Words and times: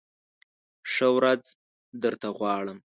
ښه 0.91 1.07
ورځ 1.17 1.43
درته 2.03 2.27
غواړم! 2.37 2.77